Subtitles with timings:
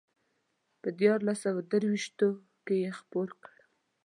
[0.81, 2.29] په دیارلس سوه درویشتو
[2.65, 3.55] کې یې خپور کړ.